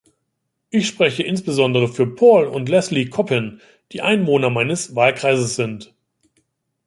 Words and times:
Ich 0.71 0.87
spreche 0.87 1.21
insbesondere 1.21 1.87
für 1.87 2.07
Paul 2.07 2.47
und 2.47 2.69
Lesley 2.69 3.07
Coppin, 3.11 3.61
die 3.91 4.01
Einwohner 4.01 4.49
meines 4.49 4.95
Wahlkreises 4.95 5.55
sind. 5.55 5.93